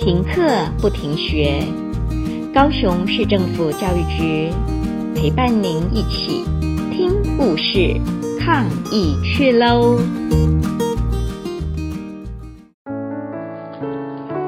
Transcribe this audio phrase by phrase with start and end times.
[0.00, 0.40] 停课
[0.80, 1.62] 不停学，
[2.54, 4.50] 高雄市政府教育局
[5.14, 6.42] 陪伴您一起
[6.90, 8.00] 听故事、
[8.40, 9.98] 抗疫去喽！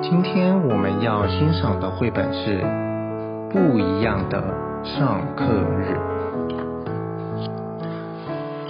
[0.00, 2.62] 今天我们要欣赏的绘本是
[3.50, 4.42] 《不一样的
[4.82, 5.92] 上课日》。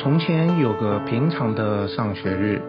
[0.02, 2.60] 从前有个平常的上学日，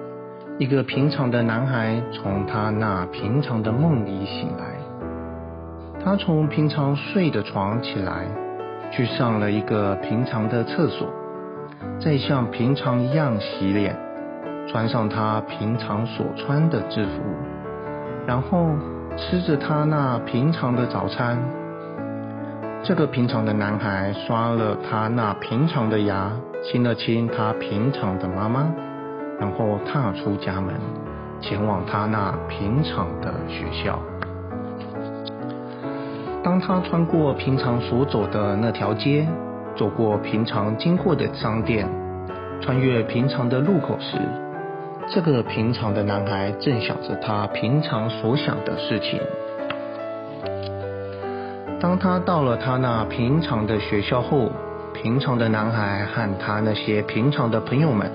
[0.58, 4.64] 一个平常的男孩从他那平常的梦里醒来。
[6.02, 8.25] 他从平常睡的床起来，
[8.89, 11.10] 去上了一个平常的厕所，
[12.00, 13.98] 再像平常一样洗脸，
[14.70, 17.21] 穿上他平常所穿的制服，
[18.26, 18.70] 然后
[19.18, 21.37] 吃着他那平常的早餐。
[22.82, 26.32] 这个平常的男孩刷了他那平常的牙。
[26.64, 28.74] 亲了亲他平常的妈妈，
[29.39, 30.74] 然后踏出家门，
[31.42, 34.00] 前往他那平常的学校。
[36.44, 39.28] 当他穿过平常所走的那条街，
[39.76, 41.88] 走过平常经过的商店，
[42.62, 44.18] 穿越平常的路口时，
[45.09, 49.20] 这个平常的男孩正想着他平常所想的事情。
[51.81, 54.50] 当他到了他那平常的学校后，
[54.94, 58.09] 平常的男孩和他那些平常的朋友们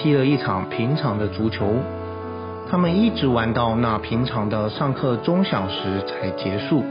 [0.00, 1.74] 踢了一场平常的足球，
[2.70, 6.82] 他们一直玩到那平常的上课钟响时才结束。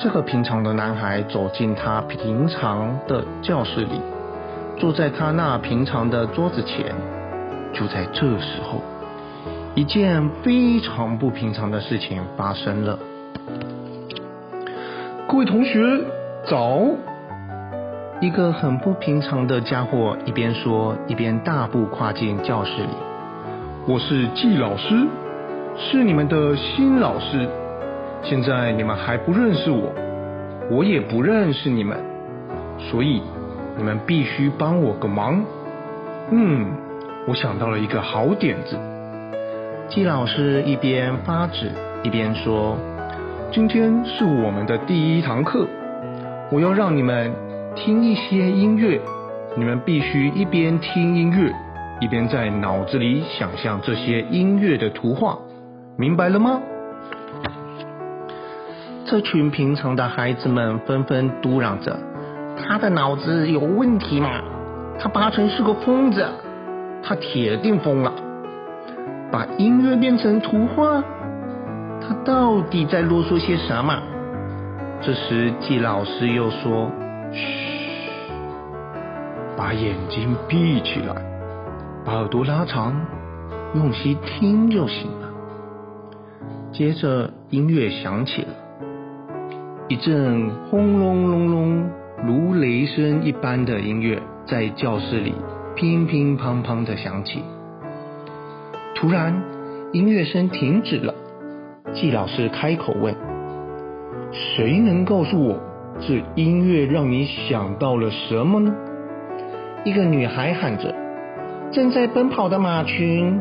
[0.00, 4.00] 这个平常的男孩走进他平常的教室里，
[4.78, 6.94] 坐在他那平常的桌子前。
[7.74, 8.80] 就在这时候，
[9.74, 12.98] 一件非常不平常的事情发生了。
[15.28, 15.78] 各位同学，
[16.46, 16.80] 早。
[18.20, 22.88] 一个很不平常的家伙一边说，一边大步跨进教室里。
[23.88, 25.04] 我是季老师，
[25.76, 27.48] 是你们的新老师。
[28.22, 29.92] 现在你们还不认识我，
[30.70, 31.98] 我也不认识你们，
[32.78, 33.20] 所以
[33.76, 35.44] 你们必须帮我个忙。
[36.30, 36.68] 嗯，
[37.26, 38.78] 我想到了一个好点子。
[39.88, 41.72] 季老师一边发纸
[42.04, 42.78] 一边说
[43.52, 45.66] ：“今天是我们的第一堂课，
[46.52, 47.34] 我要让你们。”
[47.74, 49.00] 听一些音乐，
[49.56, 51.52] 你们必须一边听音乐，
[52.00, 55.36] 一边在脑子里想象这些音乐的图画，
[55.98, 56.60] 明白了吗？
[59.04, 61.98] 这群平常的孩子们纷纷嘟嘱着
[62.56, 64.40] ：“他的脑子有问题吗？
[65.00, 66.24] 他八成是个疯子，
[67.02, 68.12] 他铁定疯了。
[69.32, 71.02] 把音乐变成图画，
[72.00, 74.00] 他到底在啰嗦些什么？”
[75.02, 76.88] 这时，季老师又说。
[77.34, 77.46] 嘘，
[79.56, 81.14] 把眼睛闭起来，
[82.04, 82.94] 把耳朵拉长，
[83.74, 85.30] 用心听就行了。
[86.72, 88.48] 接着音乐响起了，
[89.88, 91.90] 一阵轰隆隆隆
[92.24, 95.34] 如雷声一般的音乐在教室里
[95.74, 97.42] 乒乒乓乓的响起。
[98.94, 99.42] 突然，
[99.92, 101.12] 音乐声停止了。
[101.92, 103.14] 季老师开口问
[104.32, 105.60] ：“谁能告诉我？”
[106.00, 108.74] 这音乐让你想到了什么呢？
[109.84, 110.94] 一个女孩喊着
[111.70, 113.40] ：“正在奔跑的马群。”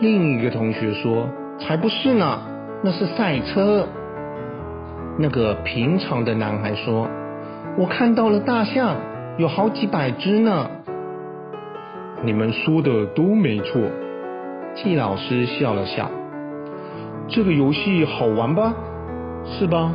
[0.00, 1.28] 另一个同学说
[1.60, 2.40] ：“才不是呢，
[2.82, 3.86] 那是赛车。”
[5.18, 7.08] 那个平常的男孩说
[7.78, 8.96] ：“我看到了大象，
[9.38, 10.68] 有好几百只呢。”
[12.24, 13.80] 你们说的都没错。
[14.74, 16.10] 季老师笑了笑
[17.28, 18.74] ：“这个游戏好玩吧？
[19.44, 19.92] 是吧？”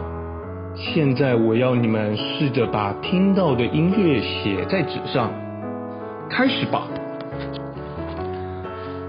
[0.78, 5.32] 现在我要你们试着把听到的音乐写在纸上，
[6.30, 6.86] 开始吧。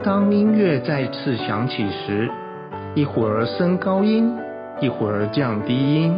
[0.05, 2.31] 当音乐再次响起时，
[2.95, 4.33] 一会儿升高音，
[4.81, 6.15] 一会儿降低音，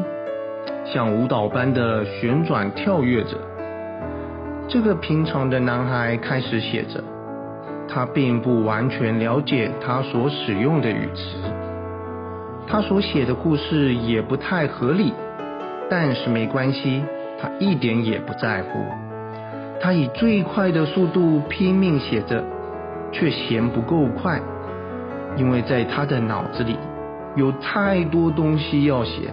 [0.85, 3.39] 像舞蹈般的旋转跳跃着。
[4.69, 7.03] 这个平常的男孩开始写着，
[7.89, 11.39] 他并不完全了解他所使用的语词，
[12.67, 15.15] 他所写的故事也不太合理。
[15.91, 17.03] 但是没关系，
[17.41, 18.81] 他一点也不在乎。
[19.81, 22.45] 他以最快的速度拼命写着，
[23.13, 24.41] 却嫌不够快，
[25.37, 26.77] 因为在他的脑子里
[27.37, 29.31] 有太多东西要写。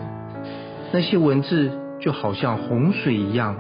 [0.91, 3.55] 那些文字就好像洪水一样，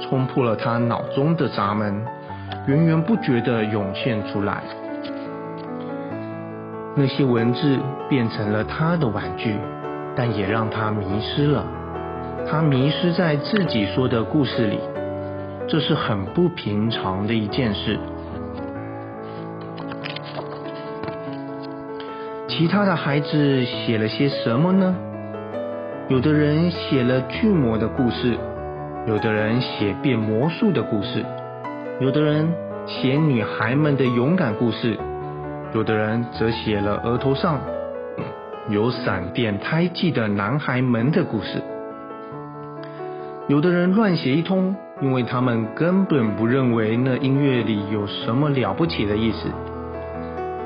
[0.00, 2.02] 冲破了他脑中的闸门，
[2.66, 4.62] 源源不绝地涌现出来。
[6.94, 7.78] 那些文字
[8.08, 9.56] 变成了他的玩具，
[10.16, 11.64] 但也让他迷失了。
[12.50, 14.80] 他迷失在自己说的故事里，
[15.68, 17.98] 这是很不平常的一件事。
[22.48, 24.96] 其他的孩子写了些什么呢？
[26.08, 28.34] 有的人写了巨魔的故事，
[29.06, 31.22] 有的人写变魔术的故事，
[32.00, 32.50] 有的人
[32.86, 34.96] 写女孩们的勇敢故事，
[35.74, 37.60] 有的人则写了额头上
[38.70, 41.62] 有闪电胎记的男孩们的故事。
[43.48, 49.48] 有的人乱写一通，因为他们根本不认为那音乐里有什么了不起的意思。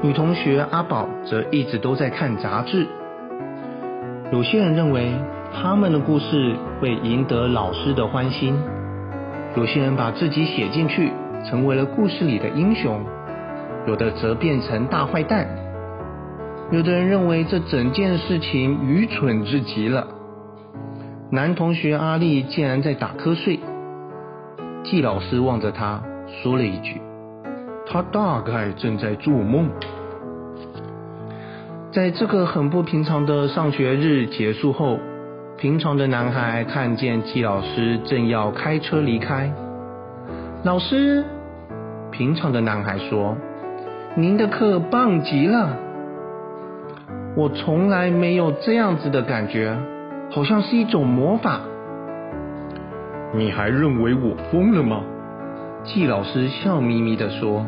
[0.03, 2.89] 女同学阿宝则一直都在看杂志。
[4.33, 5.13] 有些人认为
[5.55, 8.59] 他们的故事会赢得老师的欢心，
[9.55, 11.13] 有些人把自己写进去，
[11.49, 13.01] 成为了故事里的英雄，
[13.87, 15.47] 有的则变成大坏蛋。
[16.73, 20.05] 有的人认为这整件事情愚蠢至极了。
[21.35, 23.59] 男同学阿力竟然在打瞌睡，
[24.85, 27.01] 季老师望着他说了一句。
[27.87, 29.71] 他大概正在做梦。
[31.91, 34.99] 在这个很不平常的上学日结束后，
[35.57, 39.51] 平常的男孩看见季老师正要开车离开。
[40.65, 41.25] 老师，
[42.11, 43.35] 平常的男孩说
[44.15, 45.79] ：“您的课棒极了，
[47.35, 49.75] 我从来没有这样子的感觉，
[50.33, 51.61] 好像是一种魔法。”
[53.35, 55.03] 你还认为我疯了吗？
[55.85, 57.67] 季老师笑眯眯的说。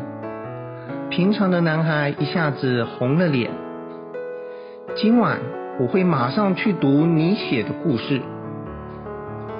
[1.09, 3.51] 平常的男孩一下子红了脸。
[4.95, 5.39] 今晚
[5.79, 8.21] 我会马上去读你写的故事。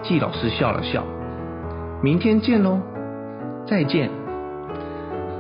[0.02, 1.04] 季老师笑了笑。
[2.02, 2.80] 明天见喽，
[3.68, 4.10] 再见。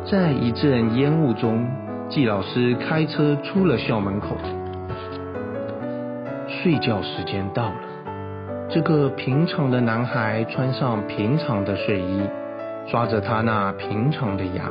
[0.05, 1.67] 在一阵烟雾中，
[2.09, 4.35] 季老师开车出了校门口。
[6.65, 7.75] 睡觉时间到了。
[8.67, 12.23] 这个平常的男孩穿上平常的睡衣，
[12.87, 14.63] 刷着他那平常的牙。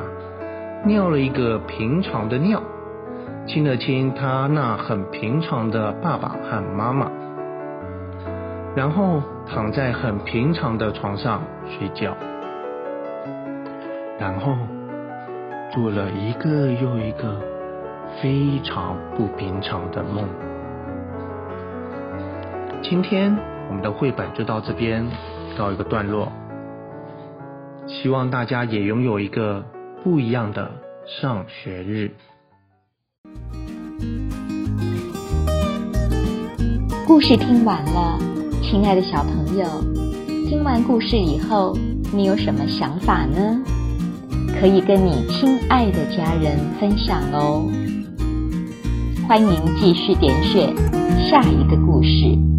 [0.85, 2.61] 尿了一个平常的尿，
[3.47, 7.09] 亲了亲他那很平常的爸爸和妈妈，
[8.75, 12.13] 然后躺在很平常的床上睡觉，
[14.19, 14.53] 然后
[15.71, 17.39] 做了一个又一个
[18.21, 20.25] 非常不平常的梦。
[22.87, 23.35] 今天
[23.67, 25.03] 我们的绘本就到这边
[25.57, 26.31] 告一个段落，
[27.87, 29.65] 希望大家也拥有一个。
[30.03, 30.69] 不一样的
[31.19, 32.11] 上学日。
[37.07, 38.19] 故事听完了，
[38.61, 39.65] 亲爱的小朋友，
[40.47, 41.75] 听完故事以后，
[42.13, 43.63] 你有什么想法呢？
[44.61, 47.67] 可以跟你亲爱的家人分享哦。
[49.27, 50.71] 欢迎继续点选
[51.27, 52.54] 下一个故事。